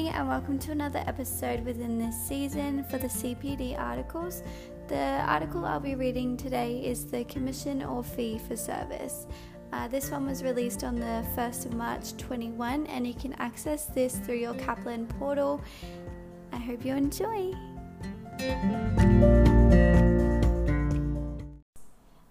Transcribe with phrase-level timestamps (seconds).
[0.00, 4.42] morning, and welcome to another episode within this season for the CPD articles.
[4.88, 9.26] The article I'll be reading today is the Commission or Fee for Service.
[9.74, 13.86] Uh, this one was released on the 1st of March 21, and you can access
[13.86, 15.60] this through your Kaplan portal.
[16.50, 17.52] I hope you enjoy.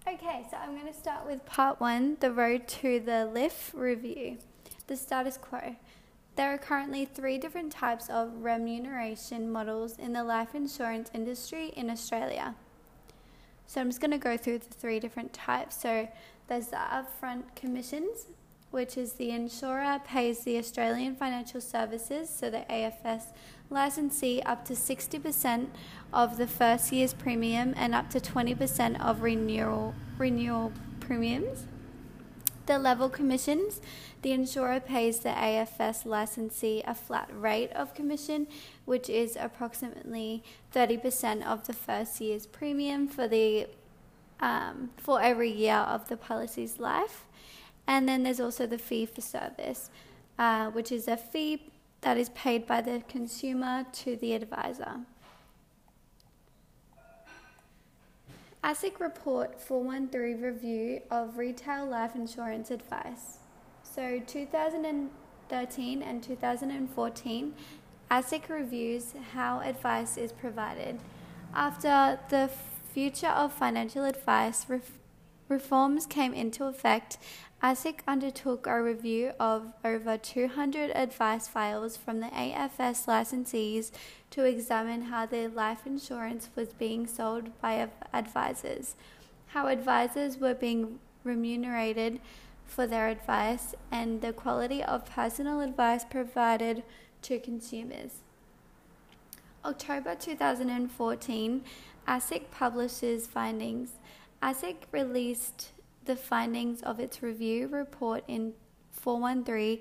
[0.08, 4.40] Okay, so I'm going to start with part one the road to the LIF review.
[4.88, 5.76] The status quo.
[6.40, 11.90] There are currently three different types of remuneration models in the life insurance industry in
[11.90, 12.56] Australia.
[13.68, 15.82] So I'm just going to go through the three different types.
[15.82, 16.08] So
[16.48, 18.28] there's the upfront commissions,
[18.72, 23.34] which is the insurer pays the Australian Financial Services, so the AFS
[23.70, 25.68] licensee, up to 60%
[26.14, 31.66] of the first year's premium and up to 20% of renewal renewal premiums.
[32.66, 33.82] The level commissions,
[34.22, 38.48] the insurer pays the AFS licensee a flat rate of commission,
[38.86, 43.68] which is approximately 30% of the first year's premium for the
[44.42, 47.26] um, for every year of the policy's life.
[47.88, 49.90] And then there's also the fee for service,
[50.38, 55.02] uh, which is a fee that is paid by the consumer to the advisor.
[58.64, 63.39] ASIC Report 413 Review of Retail Life Insurance Advice.
[64.00, 67.54] So 2013 and 2014,
[68.10, 71.02] ASIC reviews how advice is provided.
[71.54, 72.50] After the
[72.94, 75.00] future of financial advice ref-
[75.50, 77.18] reforms came into effect,
[77.62, 83.92] ASIC undertook a review of over 200 advice files from the AFS licensees
[84.30, 88.96] to examine how their life insurance was being sold by advisors,
[89.48, 92.22] how advisors were being remunerated
[92.70, 96.84] for their advice, and the quality of personal advice provided
[97.24, 98.20] to consumers.
[99.66, 101.64] October 2014,
[102.08, 103.94] ASIC publishes findings.
[104.42, 105.72] ASIC released
[106.06, 108.54] the findings of its review report in
[108.92, 109.80] 413.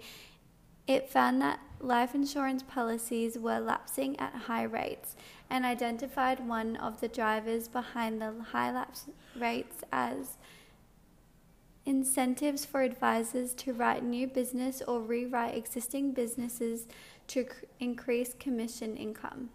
[0.86, 5.14] It found that life insurance policies were lapsing at high rates
[5.48, 9.06] and identified one of the drivers behind the high lapse
[9.38, 10.38] rates as
[11.88, 16.86] incentives for advisors to write new business or rewrite existing businesses
[17.26, 17.46] to
[17.80, 19.48] increase commission income.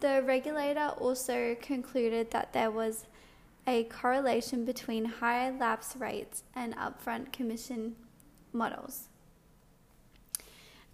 [0.00, 3.04] The regulator also concluded that there was
[3.66, 7.94] a correlation between high lapse rates and upfront commission
[8.52, 9.08] models.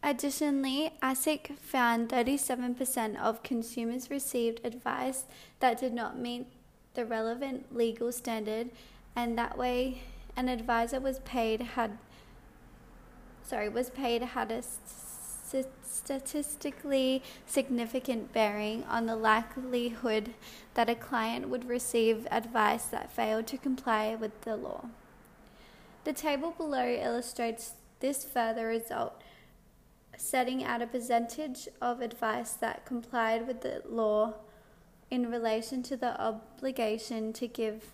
[0.02, 5.24] Additionally, ASIC found 37% of consumers received advice
[5.60, 6.46] that did not meet
[6.94, 8.70] the relevant legal standard
[9.14, 10.02] and that way
[10.36, 11.98] an advisor was paid had
[13.42, 15.66] sorry was paid had a st-
[16.08, 20.32] statistically significant bearing on the likelihood
[20.74, 24.86] that a client would receive advice that failed to comply with the law.
[26.04, 29.20] The table below illustrates this further result,
[30.16, 34.34] setting out a percentage of advice that complied with the law
[35.10, 37.92] in relation to the obligation to give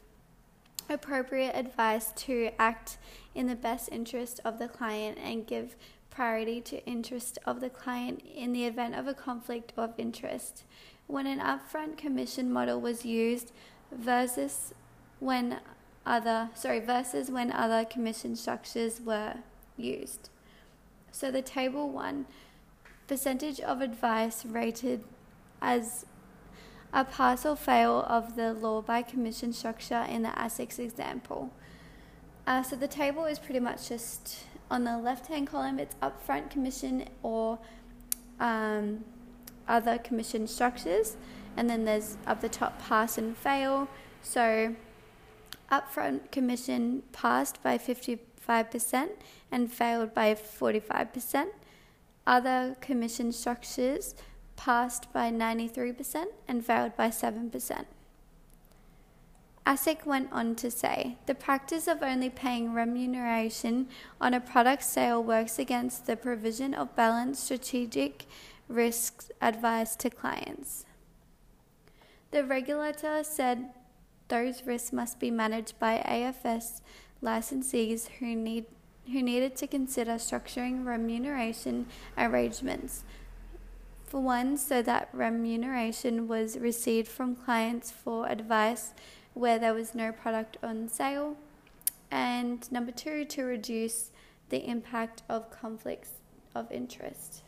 [0.89, 2.99] appropriate advice to act
[3.34, 5.77] in the best interest of the client and give
[6.11, 10.65] priority to interest of the client in the event of a conflict of interest
[11.06, 13.53] when an upfront commission model was used
[13.93, 14.73] versus
[15.19, 15.61] when
[16.06, 19.34] other sorry versus when other commission structures were
[19.77, 20.31] used.
[21.11, 22.27] So the table 1
[23.06, 25.05] percentage of advice rated
[25.61, 26.06] as
[26.94, 31.50] a pass or fail of the law by commission structure in the ASIC's example.
[32.47, 36.50] Uh, so the table is pretty much just on the left hand column, it's upfront
[36.50, 37.59] commission or
[38.38, 39.05] um,
[39.66, 41.16] other commission structures,
[41.56, 43.88] and then there's up the top pass and fail.
[44.22, 44.76] So
[45.72, 49.09] upfront commission passed by 55%
[49.50, 51.46] and failed by 45%.
[52.26, 54.14] Other commission structures
[54.56, 57.85] passed by 93% and failed by 7%.
[59.67, 63.89] ASIC went on to say the practice of only paying remuneration
[64.21, 68.27] on a product sale works against the provision of balanced strategic
[68.69, 70.85] risk advice to clients.
[72.31, 73.71] The regulator said
[74.29, 76.81] those risks must be managed by AFS
[77.23, 78.67] licensees who need
[79.12, 81.87] who needed to consider structuring remuneration
[82.17, 83.05] arrangements
[84.06, 88.93] for one, so that remuneration was received from clients for advice
[89.35, 91.37] where there was no product on sale.
[92.11, 94.11] And number two, to reduce
[94.51, 96.11] the impact of conflicts
[96.55, 97.43] of interest.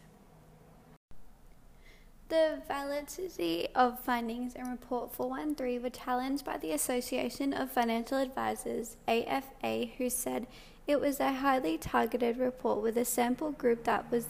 [2.28, 8.96] The validity of findings in Report 413 were challenged by the Association of Financial Advisors,
[9.06, 10.48] AFA, who said
[10.88, 14.26] it was a highly targeted report with a sample group that was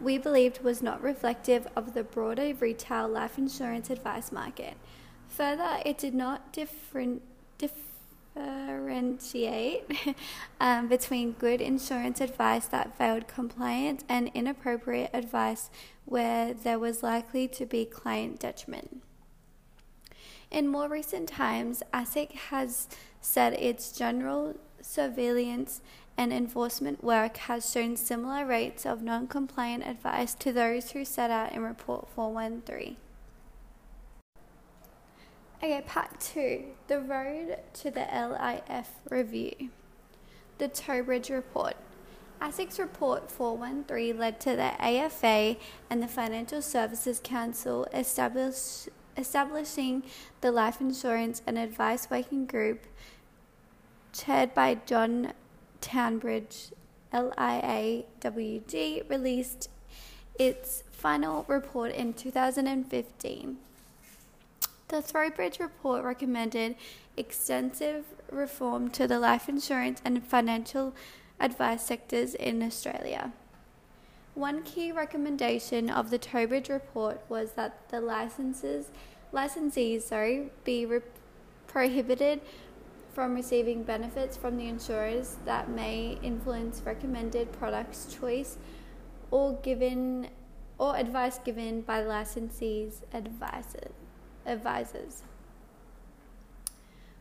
[0.00, 4.74] we believed was not reflective of the broader retail life insurance advice market.
[5.28, 7.22] Further, it did not different,
[7.58, 10.16] differentiate
[10.60, 15.70] um, between good insurance advice that failed compliance and inappropriate advice
[16.04, 19.02] where there was likely to be client detriment.
[20.50, 22.86] In more recent times, ASIC has
[23.20, 25.80] said its general surveillance
[26.16, 31.30] and enforcement work has shown similar rates of non compliant advice to those who set
[31.30, 32.96] out in Report 413.
[35.62, 39.70] Okay, part two the road to the LIF review.
[40.58, 41.74] The Trowbridge Report.
[42.40, 45.56] ASIC's Report 413 led to the AFA
[45.88, 50.02] and the Financial Services Council establish, establishing
[50.42, 52.86] the Life Insurance and Advice Working Group,
[54.12, 55.32] chaired by John
[55.80, 56.72] Trowbridge,
[57.12, 59.70] LIAWG released
[60.38, 63.56] its final report in 2015.
[64.88, 66.76] The Trowbridge report recommended
[67.16, 70.94] extensive reform to the life insurance and financial
[71.40, 73.32] advice sectors in Australia.
[74.34, 78.90] One key recommendation of the Trowbridge report was that the licenses,
[79.32, 81.00] licensees sorry, be re-
[81.66, 82.42] prohibited
[83.16, 88.58] from receiving benefits from the insurers that may influence recommended products choice
[89.30, 90.28] or given
[90.76, 93.94] or advice given by licensee's advisors
[94.44, 95.22] advisors.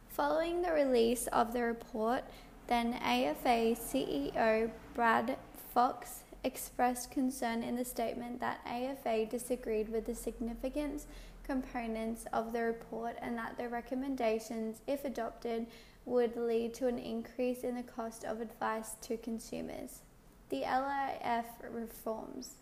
[0.10, 2.26] Following the release of the report,
[2.68, 5.38] then AFA CEO Brad
[5.74, 11.06] Fox expressed concern in the statement that AFA disagreed with the significant
[11.46, 15.68] components of the report and that the recommendations, if adopted,
[16.06, 20.02] would lead to an increase in the cost of advice to consumers.
[20.50, 22.56] The LIF reforms.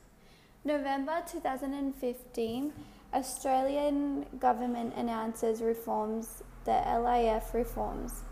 [0.64, 2.74] November 2015,
[3.14, 8.24] Australian government announces reforms, the LIF reforms.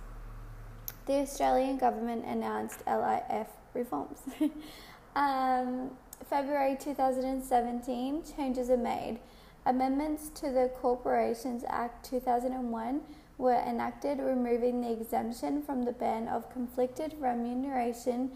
[1.08, 4.20] The Australian government announced LIF reforms.
[5.16, 5.92] um,
[6.30, 9.20] February 2017, changes are made.
[9.66, 13.02] Amendments to the Corporations Act 2001
[13.38, 18.32] were enacted, removing the exemption from the ban of conflicted remuneration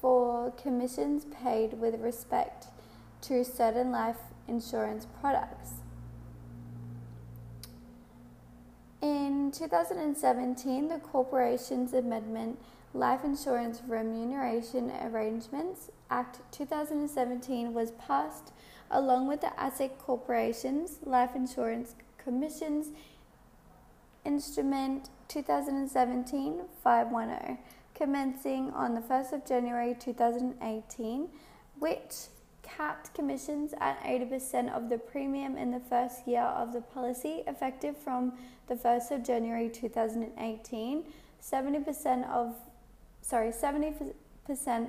[0.00, 2.66] for commissions paid with respect
[3.22, 5.74] to certain life insurance products.
[9.00, 12.58] In 2017, the Corporations Amendment
[12.94, 18.52] Life Insurance Remuneration Arrangements Act 2017 was passed
[18.92, 22.88] along with the ASIC Corporations Life Insurance Commissions
[24.24, 27.58] Instrument 2017 510,
[27.94, 31.28] commencing on the 1st of January 2018,
[31.78, 32.14] which
[32.62, 37.96] capped commissions at 80% of the premium in the first year of the policy, effective
[37.96, 38.32] from
[38.68, 41.04] the 1st of January 2018,
[41.42, 42.54] 70% of
[43.22, 44.12] sorry, 70%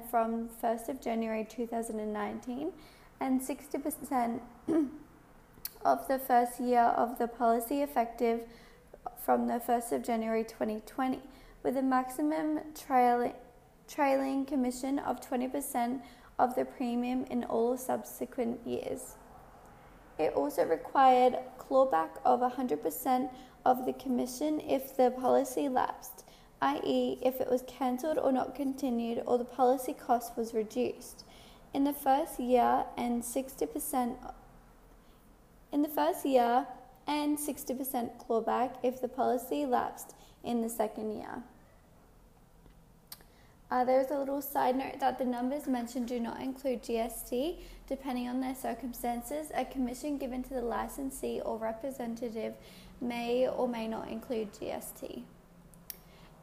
[0.09, 2.71] from 1st of January 2019,
[3.23, 4.41] and 60%
[5.85, 8.41] of the first year of the policy effective
[9.17, 11.21] from the 1st of January 2020,
[11.63, 13.31] with a maximum trailing,
[13.87, 16.01] trailing commission of 20%
[16.37, 19.15] of the premium in all subsequent years.
[20.19, 23.29] It also required clawback of 100%
[23.65, 26.25] of the commission if the policy lapsed,
[26.61, 31.23] i.e., if it was cancelled or not continued or the policy cost was reduced.
[31.73, 34.15] In the first year and 60%
[35.71, 36.67] in the first year
[37.07, 40.13] and 60% clawback if the policy lapsed
[40.43, 41.43] in the second year.
[43.71, 47.55] Uh, there's a little side note that the numbers mentioned do not include GST.
[47.87, 52.53] Depending on their circumstances, a commission given to the licensee or representative
[53.01, 55.23] may or may not include GST.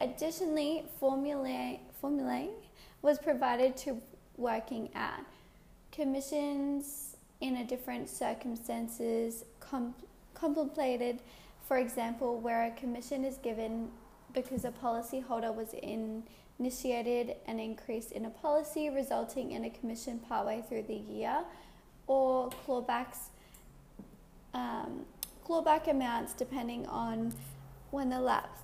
[0.01, 2.49] Additionally, formulae, formulae
[3.01, 4.01] was provided to
[4.41, 5.23] working at
[5.91, 9.95] commissions in a different circumstances com-
[10.33, 11.21] contemplated,
[11.67, 13.89] for example, where a commission is given
[14.33, 16.23] because a policyholder was in
[16.59, 21.43] initiated an increase in a policy resulting in a commission partway through the year,
[22.05, 23.29] or clawbacks,
[24.53, 25.03] um,
[25.43, 27.33] clawback amounts depending on
[27.89, 28.59] when the lapse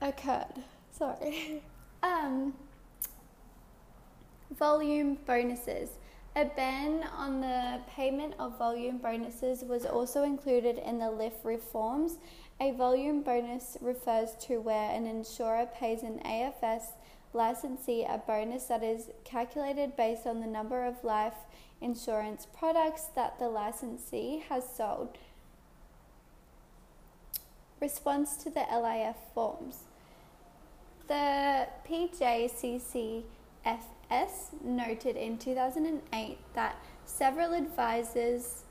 [0.00, 0.64] occurred.
[0.90, 1.62] Sorry.
[2.02, 2.52] um,
[4.50, 5.90] volume bonuses.
[6.36, 12.18] A ban on the payment of volume bonuses was also included in the LIF reforms.
[12.60, 16.92] A volume bonus refers to where an insurer pays an AFS
[17.32, 21.34] licensee a bonus that is calculated based on the number of life
[21.80, 25.16] insurance products that the licensee has sold.
[27.80, 29.84] Response to the LIF forms.
[31.06, 31.68] The
[34.10, 38.64] PJCCFS noted in 2008 that several advisors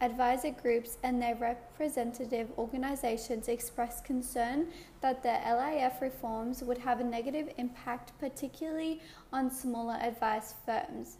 [0.00, 4.66] advisor groups and their representative organizations expressed concern
[5.02, 8.98] that the LIF reforms would have a negative impact, particularly
[9.30, 11.18] on smaller advice firms.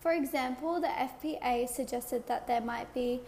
[0.00, 3.20] For example, the FPA suggested that there might be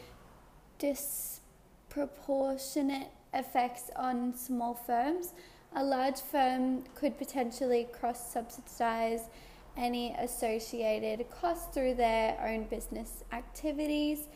[0.80, 5.34] disproportionate effects on small firms.
[5.74, 9.28] A large firm could potentially cross subsidize
[9.76, 14.28] any associated costs through their own business activities.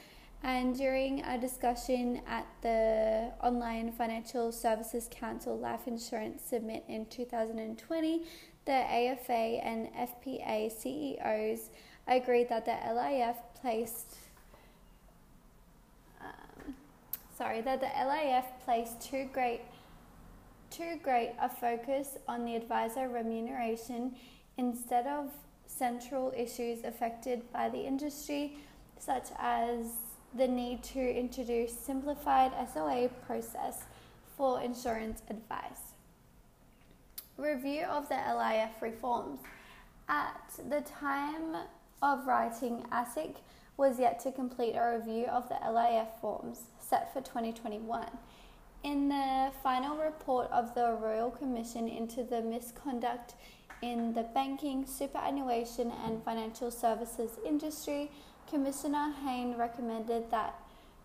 [0.45, 8.23] And during a discussion at the Online Financial Services Council Life Insurance Summit in 2020,
[8.65, 11.71] the AFA and FPA CEOs
[12.07, 14.17] agreed that the LIF placed
[16.21, 16.75] um,
[17.37, 19.61] sorry that the LIF placed too great
[20.73, 24.14] too great a focus on the advisor remuneration
[24.57, 25.29] instead of
[25.67, 28.57] central issues affected by the industry,
[28.99, 29.87] such as
[30.35, 33.85] the need to introduce simplified SOA process
[34.37, 35.93] for insurance advice.
[37.37, 39.41] Review of the LIF reforms.
[40.09, 41.57] At the time
[42.02, 43.37] of writing, ASIC
[43.76, 48.07] was yet to complete a review of the LIF forms set for 2021.
[48.83, 53.35] In the final report of the Royal Commission into the misconduct
[53.81, 58.11] in the banking, superannuation, and financial services industry,
[58.51, 60.59] Commissioner Hayne recommended that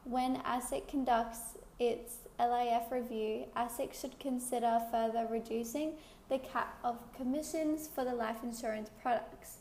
[0.05, 5.93] when ASIC conducts its LIF review, ASIC should consider further reducing
[6.29, 9.57] the cap of commissions for the life insurance products.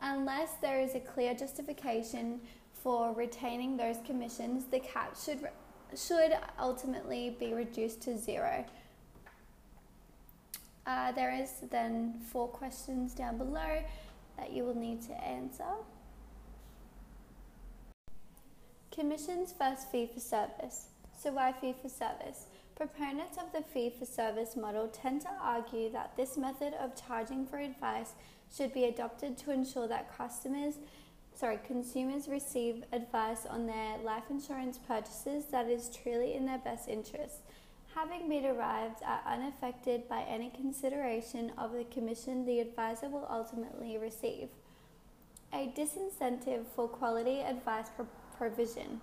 [0.00, 2.40] Unless there is a clear justification
[2.72, 5.46] for retaining those commissions, the cap should,
[5.96, 8.64] should ultimately be reduced to zero.
[10.86, 13.82] Uh, there is then four questions down below
[14.38, 15.64] that you will need to answer.
[18.90, 20.86] Commissions versus fee for service.
[21.20, 22.46] So, why fee for service?
[22.74, 27.44] Proponents of the fee for service model tend to argue that this method of charging
[27.44, 28.12] for advice
[28.56, 30.74] should be adopted to ensure that customers,
[31.38, 36.88] sorry, consumers receive advice on their life insurance purchases that is truly in their best
[36.88, 37.42] interest
[37.98, 43.98] having been arrived at unaffected by any consideration of the commission the advisor will ultimately
[43.98, 44.48] receive.
[45.52, 49.00] A disincentive for quality advice pro- provision.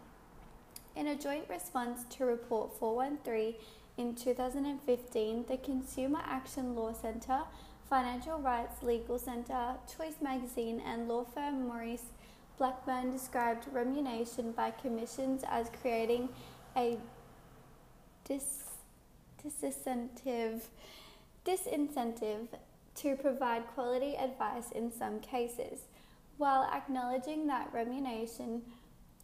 [0.96, 3.56] In a joint response to Report 413
[3.98, 7.42] in 2015, the Consumer Action Law Centre,
[7.90, 12.14] Financial Rights Legal Centre, Choice Magazine, and law firm Maurice
[12.58, 16.30] Blackburn described remuneration by commissions as creating
[16.76, 16.98] a
[18.24, 18.64] dis
[19.44, 20.62] disincentive,
[21.46, 22.48] disincentive
[22.96, 25.82] to provide quality advice in some cases,
[26.38, 28.62] while acknowledging that remuneration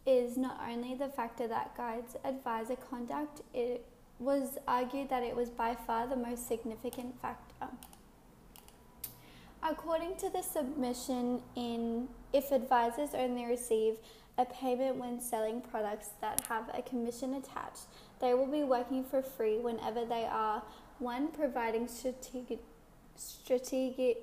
[0.06, 3.84] is not only the factor that guides advisor conduct, it
[4.18, 7.68] was argued that it was by far the most significant factor.
[9.62, 13.96] According to the submission in if advisors only receive
[14.38, 17.86] a payment when selling products that have a commission attached,
[18.20, 20.62] they will be working for free whenever they are
[20.98, 22.60] one providing strategic,
[23.16, 24.18] strategic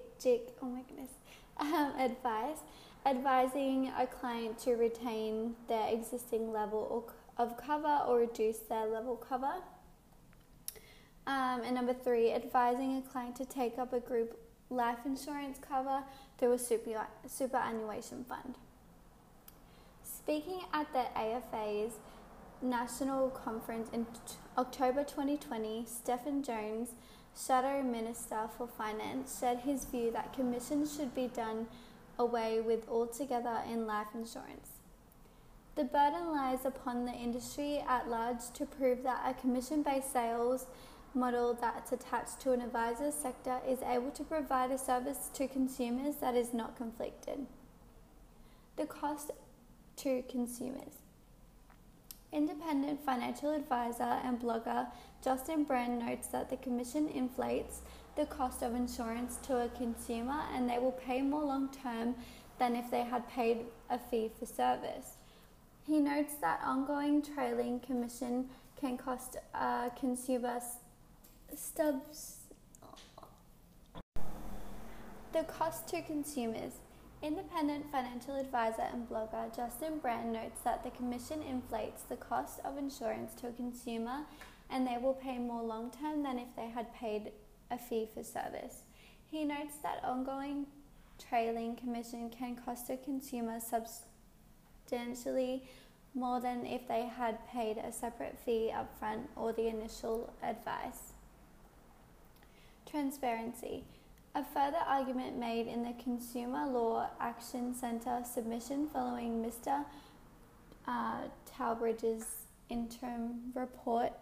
[0.61, 1.11] oh my goodness,
[1.57, 2.57] um, advice,
[3.05, 9.53] advising a client to retain their existing level of cover or reduce their level cover.
[11.27, 14.39] Um, and number three, advising a client to take up a group
[14.69, 16.03] life insurance cover
[16.37, 18.55] through a super, superannuation fund.
[20.03, 21.93] Speaking at the AFA's
[22.61, 24.11] National Conference in t-
[24.57, 26.89] October 2020, Stephen Jones,
[27.35, 31.67] Shadow Minister for Finance, shared his view that commissions should be done
[32.17, 34.69] away with altogether in life insurance.
[35.75, 40.65] The burden lies upon the industry at large to prove that a commission based sales
[41.13, 46.15] model that's attached to an advisor's sector is able to provide a service to consumers
[46.17, 47.45] that is not conflicted.
[48.77, 49.31] The cost
[49.97, 51.03] to consumers.
[52.31, 54.87] Independent financial advisor and blogger
[55.23, 57.81] Justin Brand notes that the commission inflates
[58.15, 62.15] the cost of insurance to a consumer and they will pay more long term
[62.59, 65.15] than if they had paid a fee for service.
[65.87, 68.49] He notes that ongoing trailing commission
[68.79, 70.61] can cost a consumer
[71.55, 72.37] stubs.
[75.31, 76.73] The cost to consumers.
[77.21, 82.77] Independent financial advisor and blogger Justin Brand notes that the commission inflates the cost of
[82.77, 84.21] insurance to a consumer
[84.69, 87.33] and they will pay more long term than if they had paid
[87.71, 88.83] a fee for service.
[89.29, 90.65] He notes that ongoing
[91.19, 95.63] trailing commission can cost a consumer substantially
[96.15, 101.08] more than if they had paid a separate fee upfront or the initial advice.
[102.89, 103.83] Transparency.
[104.35, 109.85] A further argument made in the Consumer Law Action Centre submission following Mr.
[110.87, 112.25] Uh, Trowbridge's
[112.69, 114.13] interim report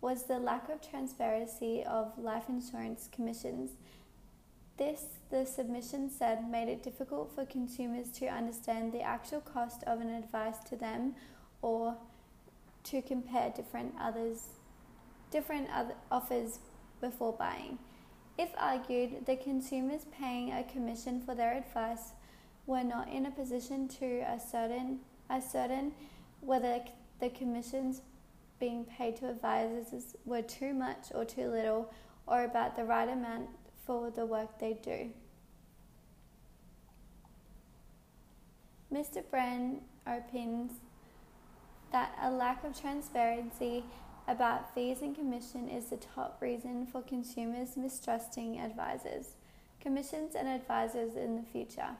[0.00, 3.72] was the lack of transparency of life insurance commissions.
[4.76, 10.00] This, the submission said, made it difficult for consumers to understand the actual cost of
[10.00, 11.14] an advice to them
[11.62, 11.96] or
[12.84, 14.48] to compare different others
[15.30, 16.60] different other offers
[17.00, 17.76] before buying.
[18.36, 22.12] If argued, the consumers paying a commission for their advice
[22.66, 25.00] were not in a position to ascertain,
[25.30, 25.92] ascertain
[26.40, 26.80] whether
[27.20, 28.00] the commissions
[28.58, 31.92] being paid to advisors were too much or too little,
[32.26, 33.48] or about the right amount
[33.86, 35.10] for the work they do.
[38.92, 39.28] Mr.
[39.28, 40.72] Brand opines
[41.92, 43.84] that a lack of transparency
[44.26, 49.36] about fees and commission is the top reason for consumers mistrusting advisors,
[49.80, 51.90] commissions, and advisors in the future.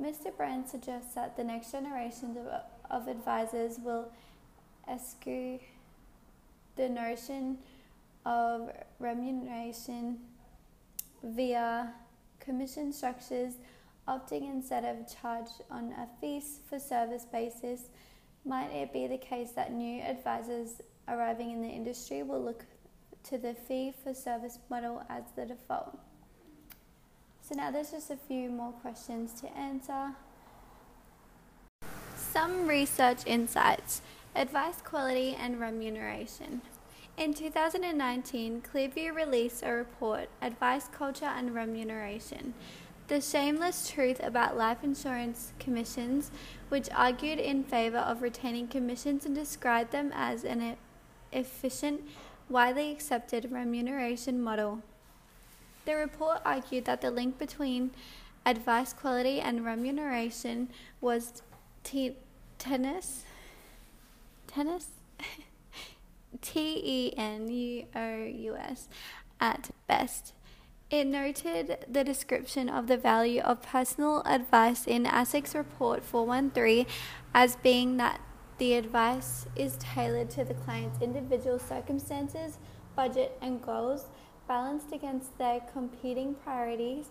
[0.00, 0.34] Mr.
[0.36, 4.10] Brand suggests that the next generation of, of advisors will
[4.88, 5.58] eschew
[6.76, 7.58] the notion
[8.24, 10.18] of remuneration
[11.22, 11.92] via
[12.38, 13.54] commission structures,
[14.06, 17.82] opting instead of charge on a fees for service basis.
[18.44, 22.64] Might it be the case that new advisors arriving in the industry will look
[23.24, 25.98] to the fee for service model as the default.
[27.40, 30.12] So now there's just a few more questions to answer.
[32.16, 34.02] Some research insights
[34.36, 36.60] advice quality and remuneration.
[37.16, 42.54] In 2019, Clearview released a report, Advice Culture and Remuneration,
[43.08, 46.30] the shameless truth about life insurance commissions,
[46.68, 50.76] which argued in favour of retaining commissions and described them as an
[51.32, 52.02] efficient,
[52.48, 54.82] widely accepted remuneration model.
[55.84, 57.92] The report argued that the link between
[58.44, 60.68] advice quality and remuneration
[61.00, 61.42] was
[61.84, 62.16] t-
[62.58, 63.24] tennis.
[64.46, 64.88] Tennis?
[66.42, 68.88] T E N U O U S
[69.40, 70.34] at best.
[70.90, 76.86] It noted the description of the value of personal advice in ASIC's Report 413
[77.34, 78.20] as being that
[78.58, 82.58] the advice is tailored to the client's individual circumstances,
[82.96, 84.06] budget, and goals,
[84.48, 87.06] balanced against their competing priorities,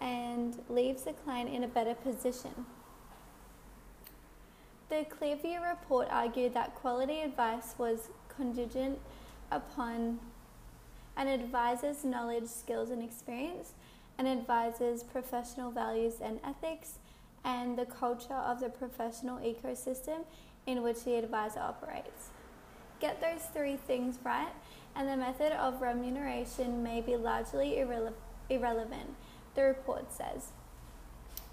[0.00, 2.66] and leaves the client in a better position.
[4.88, 8.98] The Clearview report argued that quality advice was contingent
[9.50, 10.20] upon
[11.16, 13.72] an advisor's knowledge, skills, and experience,
[14.18, 16.98] an advisor's professional values and ethics,
[17.44, 20.24] and the culture of the professional ecosystem
[20.66, 22.28] in which the advisor operates.
[23.00, 24.52] Get those three things right,
[24.94, 28.14] and the method of remuneration may be largely irrele-
[28.48, 29.14] irrelevant,
[29.54, 30.52] the report says.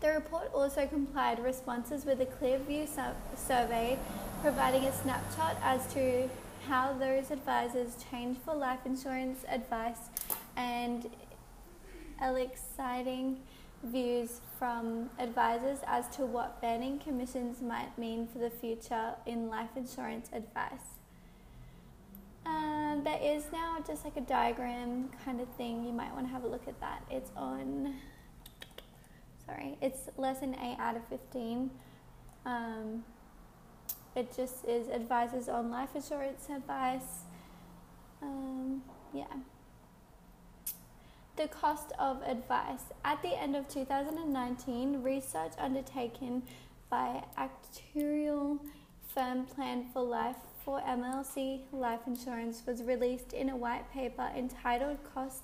[0.01, 2.87] The report also complied responses with a clear Clearview
[3.35, 3.97] survey,
[4.41, 6.29] providing a snapshot as to
[6.67, 10.09] how those advisors change for life insurance advice
[10.55, 11.09] and
[12.21, 13.39] exciting
[13.83, 19.69] views from advisors as to what banning commissions might mean for the future in life
[19.77, 20.99] insurance advice.
[22.45, 25.85] Um, there is now just like a diagram kind of thing.
[25.85, 27.03] You might want to have a look at that.
[27.09, 27.95] It's on,
[29.45, 31.69] sorry, it's lesson 8 out of 15.
[32.45, 33.05] Um,
[34.15, 37.23] it just is advisors on life insurance advice.
[38.21, 38.81] Um,
[39.13, 39.25] yeah
[41.39, 42.84] the cost of advice.
[43.06, 46.43] At the end of 2019, research undertaken
[46.89, 48.60] by actuarial
[49.08, 54.97] firm Plan for Life for MLC Life Insurance was released in a white paper entitled
[55.13, 55.43] Cost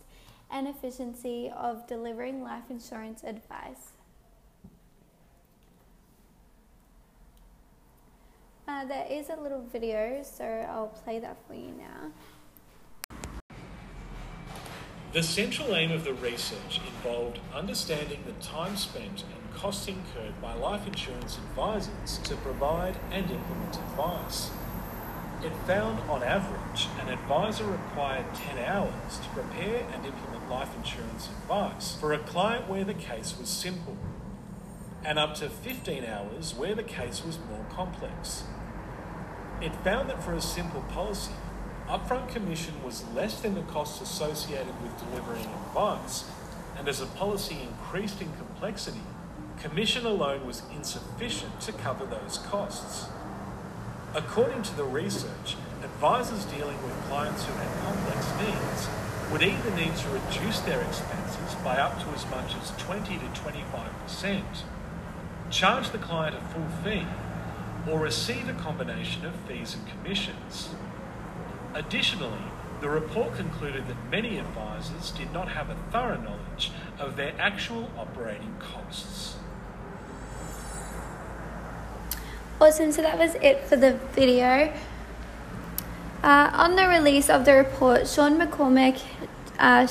[0.52, 3.94] and Efficiency of Delivering Life Insurance Advice.
[8.68, 12.12] Uh, there is a little video, so I'll play that for you now.
[15.16, 20.54] The central aim of the research involved understanding the time spent and costs incurred by
[20.56, 24.50] life insurance advisors to provide and implement advice.
[25.42, 31.30] It found on average an advisor required 10 hours to prepare and implement life insurance
[31.30, 33.96] advice for a client where the case was simple,
[35.06, 38.44] and up to 15 hours where the case was more complex.
[39.62, 41.32] It found that for a simple policy,
[41.88, 46.26] upfront commission was less than the costs associated with delivering advice,
[46.78, 49.02] and as a policy increased in complexity,
[49.60, 53.08] commission alone was insufficient to cover those costs.
[54.16, 58.90] According to the research, advisors dealing with clients who had complex needs
[59.32, 63.26] would either need to reduce their expenses by up to as much as 20 to
[63.26, 64.44] 25%,
[65.50, 67.06] charge the client a full fee,
[67.90, 70.70] or receive a combination of fees and commissions.
[71.76, 72.40] Additionally,
[72.80, 77.90] the report concluded that many advisors did not have a thorough knowledge of their actual
[77.98, 79.36] operating costs.
[82.62, 84.72] Awesome, so that was it for the video.
[86.24, 89.02] Uh, on the release of the report, Sean McCormack,
[89.60, 89.86] uh,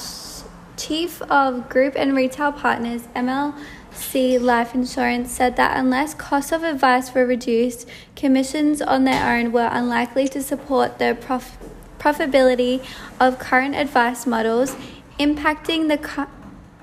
[0.79, 7.12] Chief of Group and Retail Partners, MLC Life Insurance, said that unless costs of advice
[7.12, 11.59] were reduced, commissions on their own were unlikely to support the prof-
[12.05, 12.85] profitability
[13.19, 14.77] of current advice models,
[15.19, 16.29] impacting the, cu-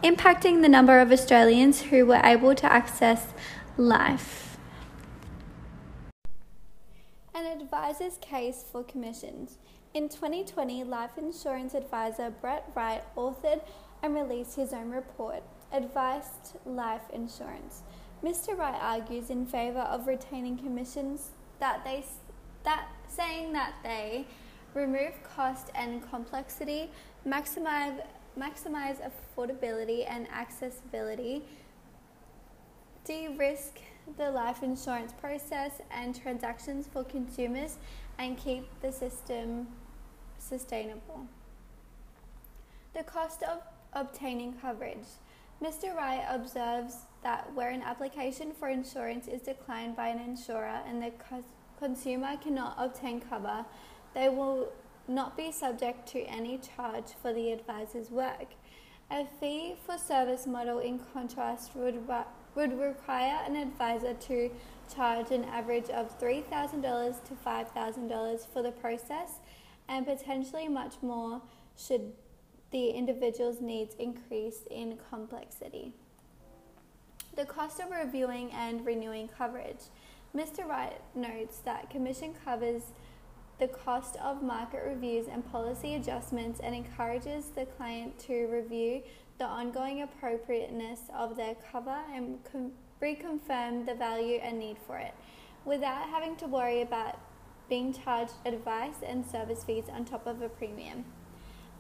[0.04, 3.28] impacting the number of Australians who were able to access
[3.78, 4.58] life.
[7.36, 9.60] An advisor's case for commissions.
[9.94, 13.62] In 2020, life insurance advisor Brett Wright authored
[14.02, 17.84] and released his own report, Advised Life Insurance.
[18.24, 18.58] Mr.
[18.58, 22.04] Wright argues in favor of retaining commissions that they
[22.64, 24.26] that saying that they
[24.74, 26.90] remove cost and complexity,
[27.28, 28.02] maximize,
[28.40, 31.44] maximize affordability and accessibility,
[33.04, 33.80] de risk
[34.18, 37.78] the life insurance process and transactions for consumers,
[38.18, 39.68] and keep the system
[40.38, 41.28] sustainable.
[42.94, 43.62] The cost of
[43.94, 45.08] obtaining coverage.
[45.64, 45.96] Mr.
[45.96, 51.12] Wright observes that where an application for insurance is declined by an insurer and the
[51.78, 53.66] consumer cannot obtain cover,
[54.14, 54.72] they will
[55.08, 58.54] not be subject to any charge for the advisor's work.
[59.10, 62.02] A fee for service model, in contrast, would,
[62.56, 64.50] would require an advisor to
[64.94, 69.40] charge an average of $3,000 to $5,000 for the process
[69.88, 71.42] and potentially much more
[71.78, 72.14] should
[72.72, 75.94] the individual's needs increase in complexity.
[77.36, 79.90] The cost of reviewing and renewing coverage.
[80.36, 80.66] Mr.
[80.66, 82.84] Wright notes that commission covers
[83.62, 89.04] the cost of market reviews and policy adjustments and encourages the client to review
[89.38, 92.72] the ongoing appropriateness of their cover and com-
[93.04, 95.14] reconfirm the value and need for it
[95.64, 97.20] without having to worry about
[97.70, 101.06] being charged advice and service fees on top of a premium.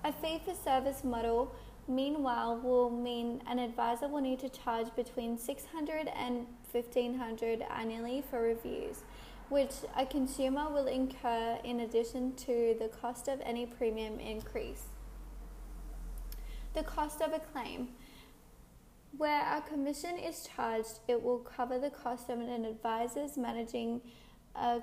[0.04, 1.52] A fee for service model,
[1.88, 8.39] meanwhile, will mean an advisor will need to charge between 600 and 1500 annually for
[8.39, 9.02] reviews
[9.52, 14.84] which a consumer will incur in addition to the cost of any premium increase.
[16.74, 17.90] The cost of a claim.
[19.18, 24.00] Where a commission is charged, it will cover the cost of an advisor's managing
[24.56, 24.80] a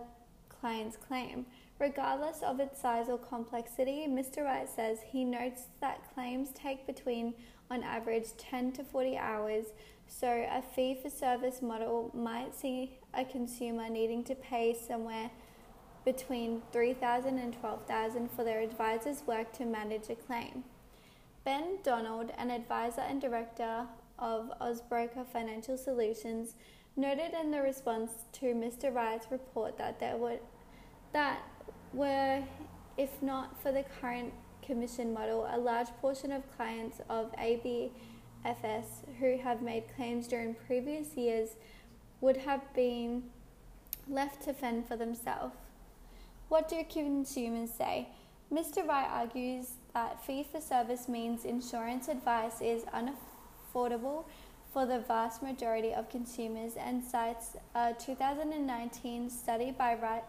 [0.51, 1.47] client's claim.
[1.79, 4.45] Regardless of its size or complexity, Mr.
[4.45, 7.33] Wright says he notes that claims take between,
[7.71, 9.67] on average, 10 to 40 hours
[10.09, 15.31] so, a fee for service model might see a consumer needing to pay somewhere
[16.05, 20.63] between $3,000 and $12,000 for their advisor's work to manage a claim.
[21.45, 23.87] Ben Donald, an advisor and director
[24.19, 26.55] of Ozbroker Financial Solutions,
[26.97, 28.95] noted in the response to Mr.
[28.95, 30.39] Wright's report that there were
[31.13, 31.41] that
[31.93, 32.43] were,
[32.97, 38.85] if not for the current commission model, a large portion of clients of ABFS
[39.19, 41.51] who have made claims during previous years
[42.21, 43.25] would have been
[44.09, 45.55] left to fend for themselves.
[46.49, 48.09] What do consumers say?
[48.53, 48.87] Mr.
[48.87, 54.25] Wright argues that fee for service means insurance advice is unaffordable
[54.73, 60.23] for the vast majority of consumers and cites a 2019 study by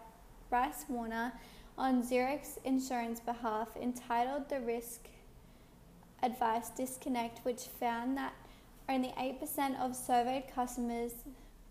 [0.50, 1.32] Rice Warner
[1.78, 5.08] on Zurich's insurance behalf entitled The Risk
[6.22, 8.34] advice disconnect, which found that
[8.90, 11.14] only 8% of surveyed customers,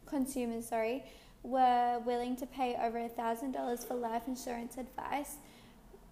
[0.09, 1.05] consumers, sorry,
[1.43, 5.37] were willing to pay over $1,000 for life insurance advice.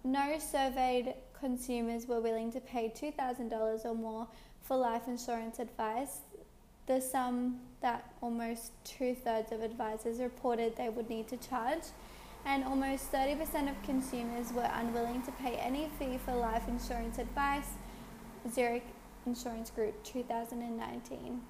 [0.03, 4.27] No surveyed consumers were willing to pay $2,000 or more
[4.61, 6.19] for life insurance advice,
[6.87, 11.83] the sum that almost two thirds of advisors reported they would need to charge,
[12.45, 17.67] and almost 30% of consumers were unwilling to pay any fee for life insurance advice.
[18.53, 18.85] Zurich
[19.25, 21.41] Insurance Group 2019.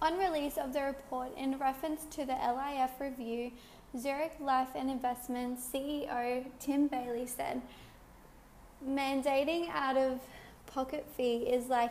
[0.00, 3.50] On release of the report in reference to the LIF review,
[3.96, 7.60] Zurich Life and Investments CEO Tim Bailey said,
[8.86, 10.20] mandating out of
[10.66, 11.90] pocket fee is like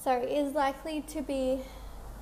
[0.00, 1.60] sorry is likely to be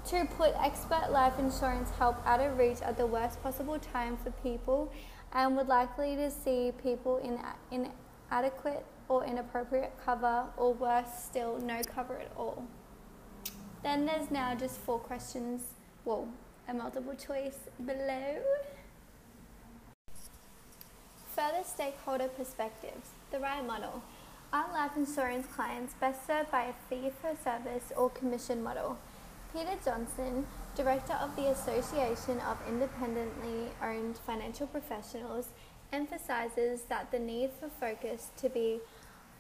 [0.07, 4.31] to put expert life insurance help out of reach at the worst possible time for
[4.43, 4.91] people
[5.35, 7.39] and would likely to see people in
[8.31, 12.67] inadequate or inappropriate cover or worse still no cover at all
[13.83, 15.63] then there's now just four questions
[16.05, 16.29] well
[16.69, 18.39] a multiple choice below
[21.35, 23.09] Further stakeholder perspectives.
[23.31, 24.03] The right model.
[24.53, 28.99] Are life insurance clients best served by a fee for service or commission model?
[29.51, 35.49] Peter Johnson, Director of the Association of Independently Owned Financial Professionals,
[35.91, 38.81] emphasizes that the need for focus to be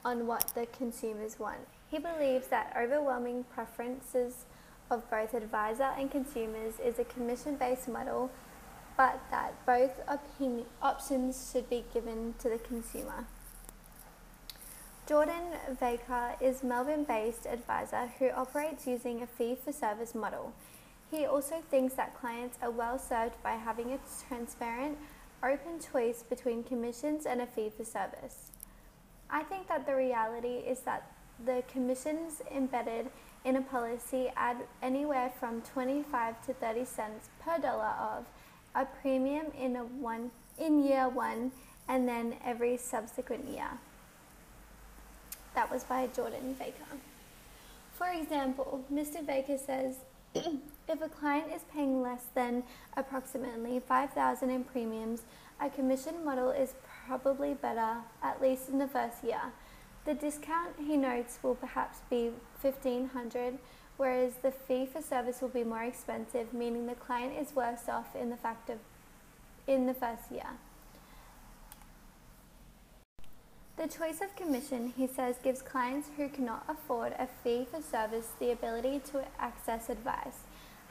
[0.02, 1.68] on what the consumers want.
[1.92, 4.46] He believes that overwhelming preferences
[4.90, 8.30] of both advisor and consumers is a commission based model
[8.96, 9.90] but that both
[10.80, 13.26] options should be given to the consumer.
[15.06, 20.54] Jordan Baker is Melbourne-based advisor who operates using a fee-for-service model.
[21.10, 24.96] He also thinks that clients are well served by having a transparent,
[25.42, 28.50] open choice between commissions and a fee-for-service.
[29.28, 31.10] I think that the reality is that
[31.44, 33.08] the commissions embedded
[33.44, 38.26] in a policy add anywhere from 25 to 30 cents per dollar of
[38.74, 41.50] a premium in a one in year one
[41.88, 43.68] and then every subsequent year.
[45.54, 46.96] That was by Jordan Baker.
[47.94, 49.24] For example, Mr.
[49.24, 49.96] Baker says
[50.34, 52.62] if a client is paying less than
[52.96, 55.22] approximately 5000 in premiums,
[55.60, 56.74] a commission model is
[57.06, 59.52] probably better, at least in the first year.
[60.04, 63.58] The discount, he notes, will perhaps be 1500
[63.96, 68.16] whereas the fee for service will be more expensive, meaning the client is worse off
[68.16, 68.78] in the fact of
[69.66, 70.58] in the first year.
[73.76, 78.30] The choice of commission, he says, gives clients who cannot afford a fee for service
[78.38, 80.40] the ability to access advice.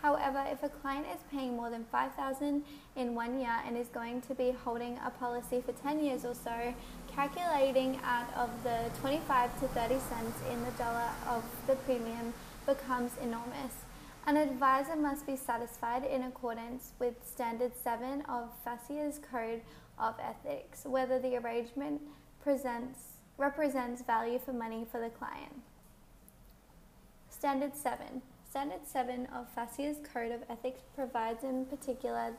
[0.02, 2.63] However, if a client is paying more than 5000
[2.95, 6.34] in one year and is going to be holding a policy for 10 years or
[6.34, 6.74] so,
[7.15, 12.34] calculating out of the 25 to 30 cents in the dollar of the premium
[12.65, 13.86] becomes enormous.
[14.26, 19.62] An advisor must be satisfied in accordance with Standard 7 of FASEA's Code
[20.00, 22.02] of Ethics whether the arrangement
[22.41, 23.00] presents,
[23.38, 25.62] represents value for money for the client.
[27.30, 28.21] Standard 7.
[28.50, 32.34] Standard 7 of FASEA's Code of Ethics provides in particular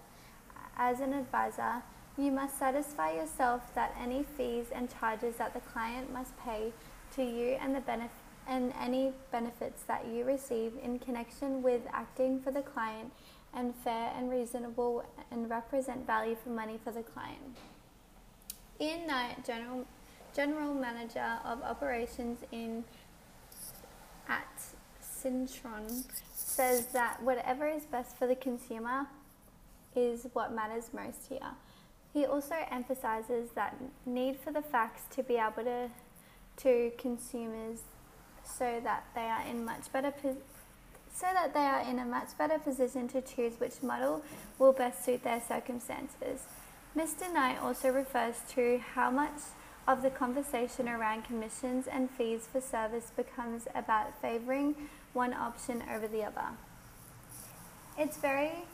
[0.76, 1.82] as an advisor,
[2.18, 6.72] you must satisfy yourself that any fees and charges that the client must pay
[7.14, 8.10] to you and the benefit
[8.48, 13.12] and any benefits that you receive in connection with acting for the client
[13.54, 17.56] and fair and reasonable and represent value for money for the client.
[18.80, 19.86] Ian Knight, General,
[20.34, 22.84] General Manager of Operations in
[24.28, 24.60] at
[25.00, 29.06] Synchron, says that whatever is best for the consumer
[29.94, 31.52] is what matters most here.
[32.12, 35.90] He also emphasizes that need for the facts to be able to
[36.58, 37.78] to consumers
[38.44, 40.12] so that they are in much better
[41.14, 44.22] so that they are in a much better position to choose which model
[44.58, 46.42] will best suit their circumstances.
[46.96, 47.32] Mr.
[47.32, 49.40] Knight also refers to how much
[49.86, 54.74] of the conversation around commissions and fees for service becomes about favouring
[55.12, 56.48] one option over the other.
[57.98, 58.64] It's very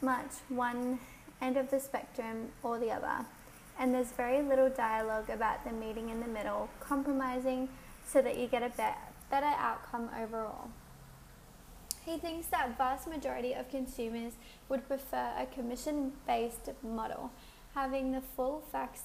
[0.00, 1.00] much one
[1.40, 3.24] end of the spectrum or the other,
[3.78, 7.68] and there's very little dialogue about the meeting in the middle, compromising
[8.06, 8.70] so that you get a
[9.30, 10.68] better outcome overall.
[12.04, 14.32] He thinks that vast majority of consumers
[14.68, 17.30] would prefer a commission-based model,
[17.74, 19.02] having the full facts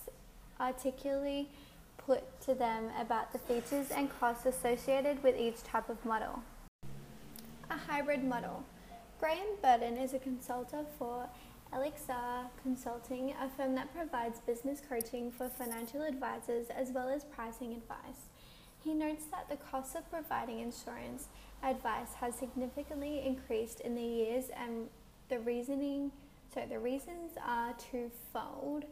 [0.60, 1.50] articulately
[1.98, 6.42] put to them about the features and costs associated with each type of model.
[7.70, 8.64] A hybrid model.
[9.20, 11.28] Graham Burton is a consultant for
[11.76, 17.74] Elixir Consulting, a firm that provides business coaching for financial advisors as well as pricing
[17.74, 18.30] advice.
[18.82, 21.28] He notes that the cost of providing insurance
[21.62, 24.88] advice has significantly increased in the years and
[25.28, 26.12] the reasoning
[26.54, 28.86] so the reasons are twofold.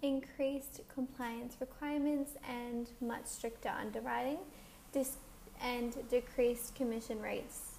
[0.00, 4.38] increased compliance requirements and much stricter underwriting,
[4.92, 5.18] dis-
[5.60, 7.78] and decreased commission rates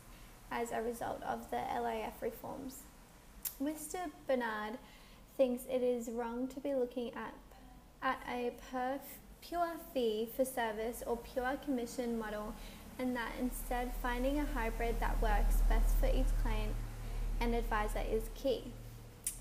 [0.52, 2.84] as a result of the LIF reforms.
[3.64, 4.12] Mr.
[4.28, 4.78] Bernard
[5.38, 7.34] thinks it is wrong to be looking at,
[8.02, 9.00] at a per
[9.42, 12.54] pure fee for service or pure commission model
[13.00, 16.74] and that instead finding a hybrid that works best for each client
[17.40, 18.66] and advisor is key.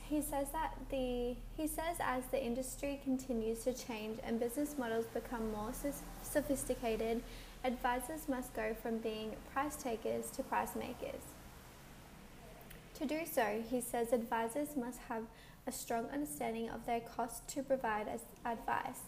[0.09, 5.07] He says that the he says as the industry continues to change and business models
[5.07, 5.73] become more
[6.23, 7.23] sophisticated,
[7.65, 11.23] advisors must go from being price takers to price makers.
[13.03, 15.25] To do so, he says advisors must have
[15.67, 18.07] a strong understanding of their cost to provide
[18.47, 19.01] advice.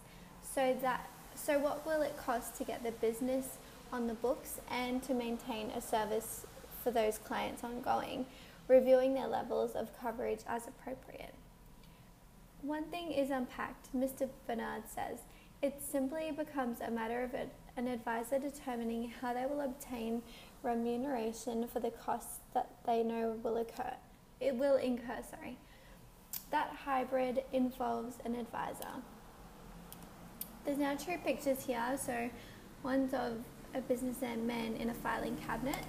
[0.43, 3.59] So that so what will it cost to get the business
[3.93, 6.45] on the books and to maintain a service
[6.83, 8.27] for those clients ongoing,
[8.67, 11.35] reviewing their levels of coverage as appropriate.
[12.63, 14.29] One thing is unpacked, Mr.
[14.49, 15.21] Bernard says.
[15.63, 17.33] It simply becomes a matter of
[17.77, 20.23] an advisor determining how they will obtain
[20.65, 23.95] remuneration for the costs that they know will occur.
[24.41, 25.59] It will incur, sorry.
[26.51, 28.89] That hybrid involves an advisor.
[30.65, 32.31] There's now two pictures here, so
[32.83, 33.39] one's of
[33.75, 35.85] a businessman in a filing cabinet.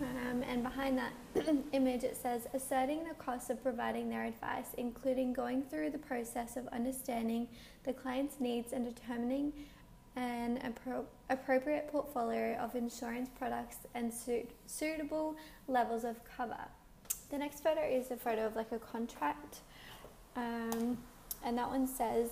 [0.00, 1.12] Um, and behind that
[1.72, 6.56] image, it says asserting the cost of providing their advice, including going through the process
[6.56, 7.48] of understanding
[7.84, 9.52] the client's needs and determining
[10.16, 15.36] an appro- appropriate portfolio of insurance products and suit- suitable
[15.68, 16.64] levels of cover.
[17.30, 19.60] The next photo is a photo of like a contract,
[20.36, 20.98] um,
[21.44, 22.30] and that one says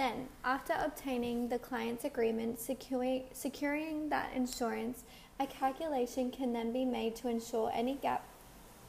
[0.00, 5.04] then, after obtaining the client's agreement, securing, securing that insurance,
[5.38, 8.24] a calculation can then be made to ensure any gap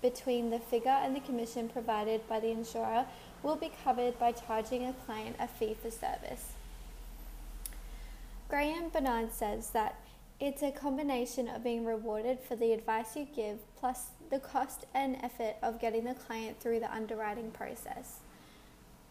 [0.02, 3.06] between the figure and the commission provided by the insurer
[3.44, 6.51] will be covered by charging a client a fee for service.
[8.52, 9.96] Graham Bernard says that
[10.42, 15.16] it's a combination of being rewarded for the advice you give plus the cost and
[15.24, 18.20] effort of getting the client through the underwriting process.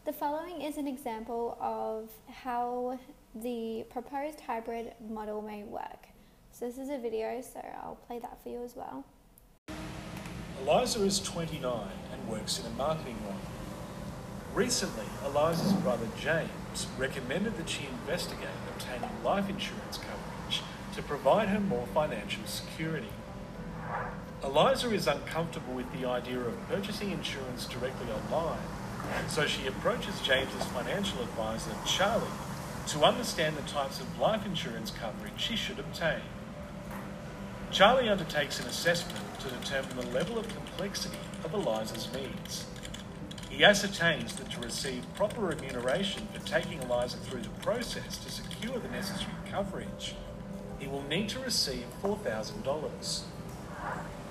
[0.05, 2.99] The following is an example of how
[3.33, 6.05] the proposed hybrid model may work.
[6.51, 9.03] So this is a video, so I'll play that for you as well.
[10.61, 13.60] Eliza is 29 and works in a marketing role.
[14.53, 20.61] Recently, Eliza's brother James recommended that she investigate obtaining life insurance coverage
[20.95, 23.13] to provide her more financial security.
[24.43, 28.59] Eliza is uncomfortable with the idea of purchasing insurance directly online
[29.27, 32.27] so she approaches James's financial advisor, Charlie,
[32.87, 36.21] to understand the types of life insurance coverage she should obtain.
[37.71, 42.65] Charlie undertakes an assessment to determine the level of complexity of Eliza's needs.
[43.51, 48.79] He ascertains that to receive proper remuneration for taking Eliza through the process to secure
[48.79, 50.15] the necessary coverage,
[50.79, 53.21] he will need to receive $4,000.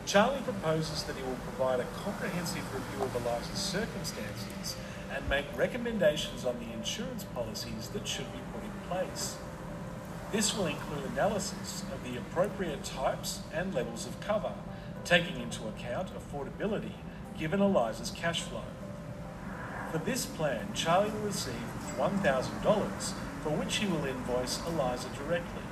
[0.06, 4.76] Charlie proposes that he will provide a comprehensive review of Eliza's circumstances
[5.14, 9.36] and make recommendations on the insurance policies that should be put in place.
[10.32, 14.54] This will include analysis of the appropriate types and levels of cover,
[15.04, 16.94] taking into account affordability
[17.38, 18.64] given Eliza's cash flow.
[19.90, 21.54] For this plan, Charlie will receive
[21.98, 25.62] $1,000 for which he will invoice Eliza directly.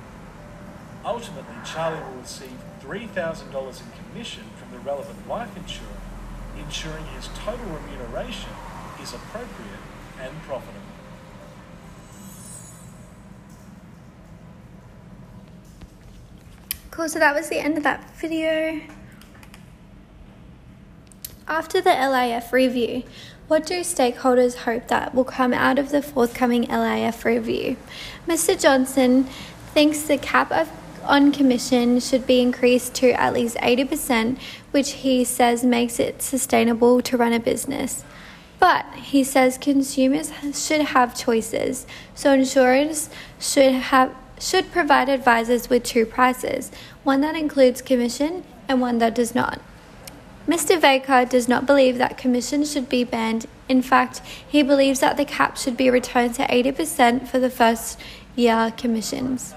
[1.05, 5.87] Ultimately, Charlie will receive $3,000 in commission from the relevant life insurer,
[6.57, 8.51] ensuring his total remuneration
[9.01, 9.79] is appropriate
[10.21, 10.81] and profitable.
[16.91, 18.81] Cool, so that was the end of that video.
[21.49, 23.01] After the LIF review,
[23.47, 27.75] what do stakeholders hope that will come out of the forthcoming LIF review?
[28.27, 28.61] Mr.
[28.61, 29.23] Johnson
[29.73, 30.69] thinks the cap of
[31.03, 34.37] on commission should be increased to at least 80%,
[34.69, 38.03] which he says makes it sustainable to run a business.
[38.59, 45.83] But he says consumers should have choices, so insurers should have should provide advisors with
[45.83, 46.71] two prices,
[47.03, 49.59] one that includes commission and one that does not.
[50.49, 50.81] Mr.
[50.81, 53.45] Baker does not believe that commissions should be banned.
[53.67, 57.99] In fact, he believes that the cap should be returned to 80% for the first
[58.35, 59.53] year commissions.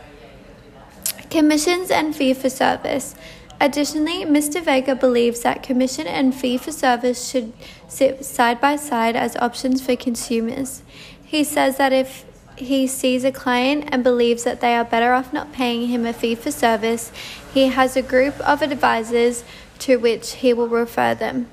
[1.31, 3.15] Commissions and fee for service.
[3.59, 4.63] Additionally, Mr.
[4.63, 7.55] Vega believes that commission and fee for service should
[7.89, 10.83] sit side by side as options for consumers.
[11.25, 12.27] He says that if
[12.57, 16.13] he sees a client and believes that they are better off not paying him a
[16.13, 17.11] fee for service,
[17.55, 19.43] he has a group of advisors
[19.83, 21.49] to which he will refer them.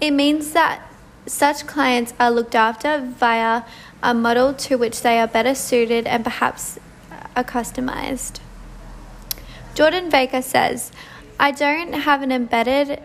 [0.00, 0.82] It means that
[1.26, 3.62] such clients are looked after via
[4.02, 6.78] a model to which they are better suited and perhaps
[7.34, 8.40] are customized.
[9.74, 10.90] Jordan Baker says,
[11.38, 13.02] I don't have an embedded,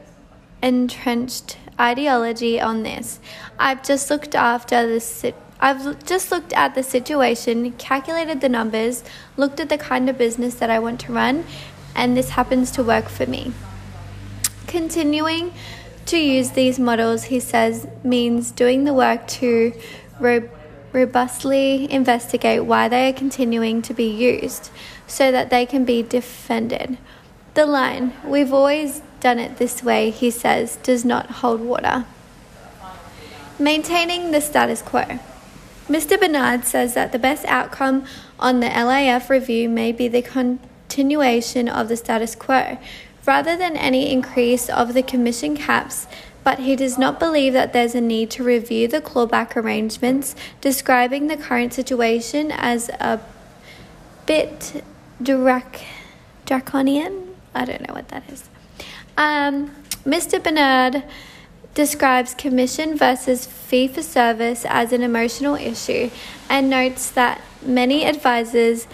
[0.62, 3.20] entrenched ideology on this.
[3.60, 9.04] I've just looked after the I've just looked at the situation, calculated the numbers,
[9.38, 11.46] looked at the kind of business that I want to run,
[11.96, 13.54] and this happens to work for me.
[14.72, 15.52] Continuing
[16.06, 19.74] to use these models, he says, means doing the work to
[20.94, 24.70] robustly investigate why they are continuing to be used
[25.06, 26.98] so that they can be defended.
[27.54, 32.06] The line, we've always done it this way, he says, does not hold water.
[33.60, 35.20] Maintaining the status quo.
[35.90, 36.18] Mr.
[36.18, 38.06] Bernard says that the best outcome
[38.40, 42.78] on the LIF review may be the continuation of the status quo,
[43.26, 46.08] rather than any increase of the commission caps,
[46.44, 51.28] but he does not believe that there's a need to review the clawback arrangements, describing
[51.28, 53.20] the current situation as a
[54.26, 54.84] bit
[55.22, 55.86] drac-
[56.46, 57.36] draconian.
[57.54, 58.50] I don't know what that is.
[59.18, 59.72] Um,
[60.04, 60.44] Mr.
[60.44, 61.04] Bernard
[61.74, 66.10] describes commission versus fee for service as an emotional issue
[66.50, 68.88] and notes that many advisors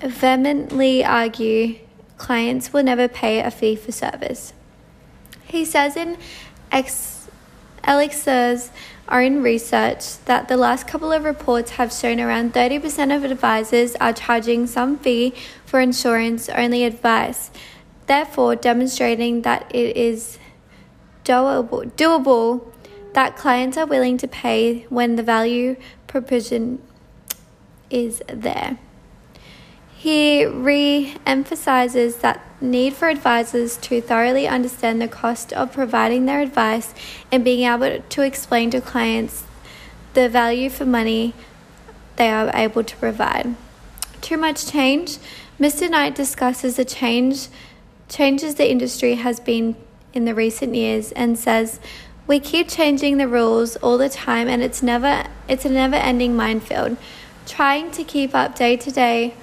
[0.00, 1.78] vehemently argue
[2.24, 4.54] clients will never pay a fee for service.
[5.46, 6.16] He says in
[6.72, 7.28] Ex-
[7.86, 8.70] Elixir's
[9.10, 14.14] own research that the last couple of reports have shown around 30% of advisors are
[14.14, 15.34] charging some fee
[15.66, 17.50] for insurance only advice,
[18.06, 20.38] therefore, demonstrating that it is
[21.26, 22.72] doable, doable
[23.12, 26.80] that clients are willing to pay when the value proposition
[27.90, 28.78] is there.
[30.04, 36.42] He re emphasizes that need for advisors to thoroughly understand the cost of providing their
[36.42, 36.92] advice
[37.32, 39.44] and being able to explain to clients
[40.12, 41.32] the value for money
[42.16, 43.54] they are able to provide.
[44.20, 45.16] Too much change.
[45.58, 45.88] Mr.
[45.88, 47.48] Knight discusses the change
[48.06, 49.74] changes the industry has been
[50.12, 51.80] in the recent years and says
[52.26, 56.36] we keep changing the rules all the time and it's never it's a never ending
[56.36, 56.98] minefield.
[57.46, 59.34] Trying to keep up day to day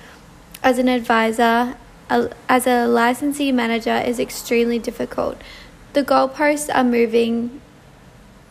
[0.64, 1.76] as an advisor,
[2.10, 5.42] as a licensee manager, is extremely difficult.
[5.94, 7.62] The goalposts are moving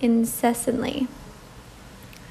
[0.00, 1.08] incessantly.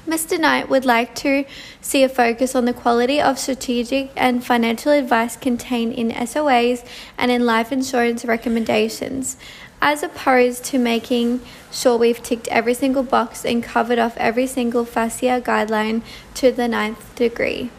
[0.06, 0.40] Mr.
[0.40, 1.44] Knight would like to
[1.80, 6.84] see a focus on the quality of strategic and financial advice contained in SOAs
[7.16, 9.36] and in life insurance recommendations,
[9.80, 14.84] as opposed to making sure we've ticked every single box and covered off every single
[14.84, 16.02] FASEA guideline
[16.34, 17.70] to the ninth degree.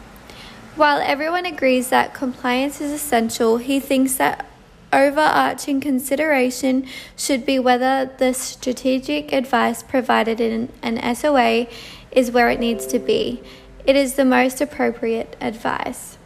[0.74, 4.46] While everyone agrees that compliance is essential, he thinks that
[4.90, 11.66] overarching consideration should be whether the strategic advice provided in an SOA
[12.10, 13.42] is where it needs to be.
[13.84, 16.16] It is the most appropriate advice.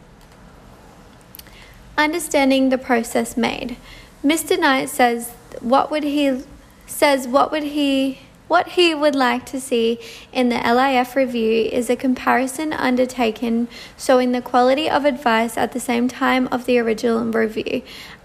[1.97, 3.75] Understanding the process made.
[4.23, 4.57] Mr.
[4.57, 6.43] Knight says what would he
[6.85, 9.99] says what would he what he would like to see
[10.31, 13.67] in the LIF review is a comparison undertaken
[13.97, 17.81] showing the quality of advice at the same time of the original review,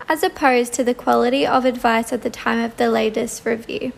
[0.09, 3.93] as opposed to the quality of advice at the time of the latest review.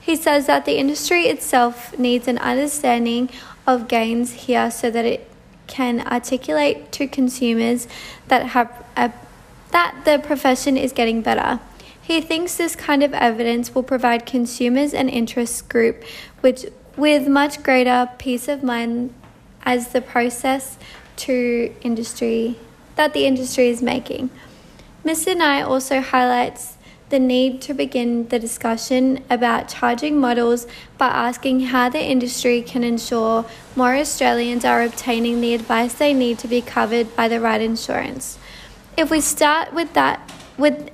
[0.00, 3.30] He says that the industry itself needs an understanding
[3.66, 5.28] of gains here so that it
[5.68, 7.86] can articulate to consumers
[8.26, 9.12] that have a,
[9.70, 11.60] that the profession is getting better.
[12.12, 16.04] He thinks this kind of evidence will provide consumers and interest group
[16.42, 19.14] which, with much greater peace of mind
[19.62, 20.76] as the process
[21.16, 22.58] to industry
[22.96, 24.28] that the industry is making.
[25.06, 25.34] Mr.
[25.34, 26.76] Knight also highlights
[27.08, 30.66] the need to begin the discussion about charging models
[30.98, 36.38] by asking how the industry can ensure more Australians are obtaining the advice they need
[36.40, 38.36] to be covered by the right insurance.
[38.98, 40.90] If we start with that with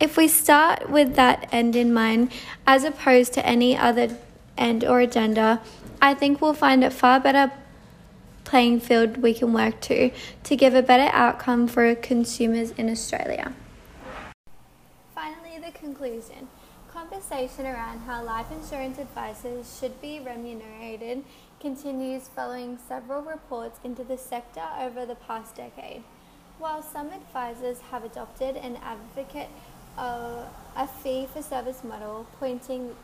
[0.00, 2.32] if we start with that end in mind,
[2.66, 4.16] as opposed to any other
[4.56, 5.60] end or agenda,
[6.00, 7.50] I think we'll find a far better
[8.44, 10.10] playing field we can work to
[10.44, 13.52] to give a better outcome for consumers in Australia.
[15.14, 16.48] Finally, the conclusion.
[16.92, 21.22] Conversation around how life insurance advisors should be remunerated
[21.60, 26.02] continues following several reports into the sector over the past decade.
[26.58, 29.48] While some advisors have adopted an advocate
[29.98, 32.94] a, a fee for service model pointing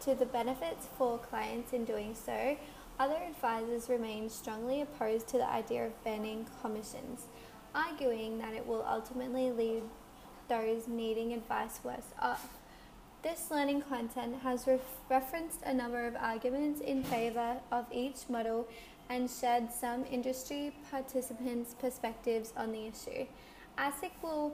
[0.00, 2.56] to the benefits for clients in doing so,
[2.98, 7.26] other advisors remain strongly opposed to the idea of banning commissions,
[7.74, 9.82] arguing that it will ultimately leave
[10.48, 12.58] those needing advice worse off.
[13.22, 18.68] This learning content has ref- referenced a number of arguments in favour of each model
[19.08, 23.26] and shared some industry participants' perspectives on the issue.
[23.78, 24.52] ASIC will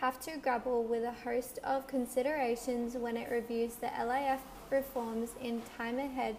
[0.00, 4.40] have to grapple with a host of considerations when it reviews the LIF
[4.70, 6.36] reforms in time ahead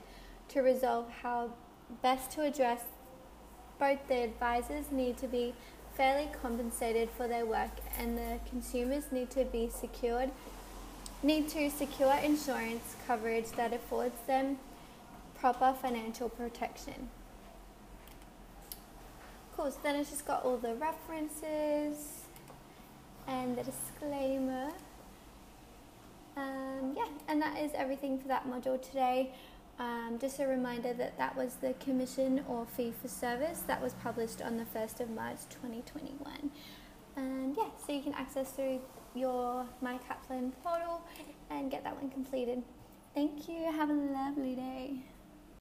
[0.47, 1.49] to resolve how
[2.01, 2.83] best to address
[3.77, 5.53] both the advisors need to be
[5.95, 10.29] fairly compensated for their work and the consumers need to be secured
[11.21, 14.57] need to secure insurance coverage that affords them
[15.35, 17.09] proper financial protection.
[19.55, 22.18] Cool, so then it's just got all the references
[23.29, 24.69] and the disclaimer.
[26.35, 29.31] Um, yeah, and that is everything for that module today.
[29.77, 33.93] Um, just a reminder that that was the commission or fee for service that was
[33.93, 36.51] published on the 1st of March 2021.
[37.15, 38.81] And yeah, so you can access through
[39.15, 41.01] your My Kaplan portal
[41.49, 42.63] and get that one completed.
[43.13, 43.71] Thank you.
[43.71, 45.03] Have a lovely day.